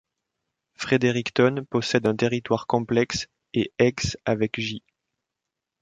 Fredericton 0.73 1.63
possède 1.69 2.07
un 2.07 2.15
territoire 2.15 2.65
complexe 2.65 3.27
et 3.53 3.71
ex 3.77 4.17
avec 4.25 4.59
j. 4.59 4.81